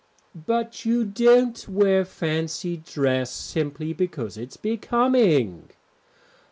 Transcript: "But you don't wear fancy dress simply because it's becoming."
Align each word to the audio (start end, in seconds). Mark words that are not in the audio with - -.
"But 0.33 0.83
you 0.83 1.05
don't 1.05 1.63
wear 1.69 2.05
fancy 2.05 2.75
dress 2.77 3.29
simply 3.31 3.93
because 3.93 4.35
it's 4.35 4.57
becoming." 4.57 5.69